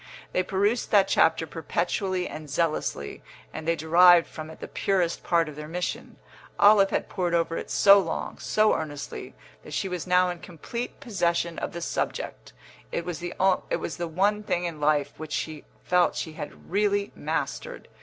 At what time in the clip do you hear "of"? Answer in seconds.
5.47-5.55, 11.59-11.71